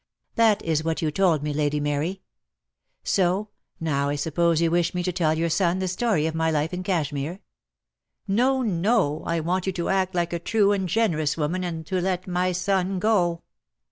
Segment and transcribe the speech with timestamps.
[0.33, 2.23] That is what you told me, Lady Mary;
[3.03, 6.49] so, now I suppose you wish me to tell your son the story of my
[6.49, 7.39] life in Cashmere?"..,
[8.27, 12.01] "No, no, I want you to act like a true and generous woman, and to
[12.01, 13.43] let my son go.